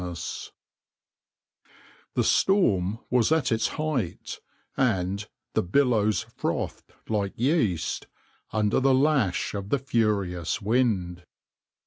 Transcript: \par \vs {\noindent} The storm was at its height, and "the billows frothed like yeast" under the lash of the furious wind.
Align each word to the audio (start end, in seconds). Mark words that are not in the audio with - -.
\par 0.01 0.09
\vs 0.09 0.15
{\noindent} 0.15 0.51
The 2.15 2.23
storm 2.23 2.99
was 3.11 3.31
at 3.31 3.51
its 3.51 3.67
height, 3.67 4.39
and 4.75 5.27
"the 5.53 5.61
billows 5.61 6.23
frothed 6.23 6.91
like 7.07 7.33
yeast" 7.37 8.07
under 8.51 8.79
the 8.79 8.95
lash 8.95 9.53
of 9.53 9.69
the 9.69 9.77
furious 9.77 10.59
wind. 10.59 11.27